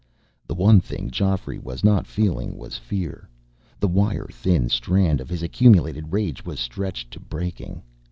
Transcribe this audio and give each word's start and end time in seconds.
The 0.47 0.55
one 0.55 0.79
thing 0.79 1.11
Geoffrey 1.11 1.59
was 1.59 1.83
not 1.83 2.07
feeling 2.07 2.57
was 2.57 2.75
fear. 2.75 3.29
The 3.79 3.87
wire 3.87 4.27
thin 4.31 4.67
strand 4.67 5.21
of 5.21 5.29
his 5.29 5.43
accumulated 5.43 6.11
rage 6.11 6.43
was 6.43 6.59
stretched 6.59 7.11
to 7.11 7.19
breaking. 7.19 7.83